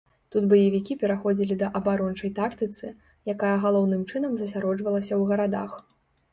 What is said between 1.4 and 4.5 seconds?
да абарончай тактыцы, якая галоўным чынам